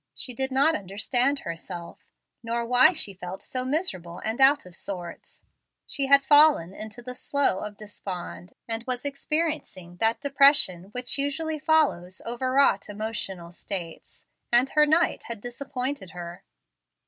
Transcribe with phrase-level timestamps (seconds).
[0.15, 1.99] She did not understand herself;
[2.41, 5.43] nor why she felt so miserable and out of sorts.
[5.85, 11.59] She had fallen into the "Slough of Despond," and was experiencing that depression which usually
[11.59, 16.43] follows overwrought emotional states, and her knight had disappointed her.